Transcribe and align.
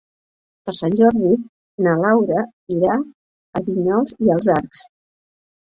Per 0.69 0.73
Sant 0.79 0.95
Jordi 1.01 1.29
na 1.89 1.93
Laura 2.05 2.47
irà 2.79 2.97
a 3.61 3.65
Vinyols 3.71 4.19
i 4.27 4.35
els 4.39 4.53
Arcs. 4.59 4.85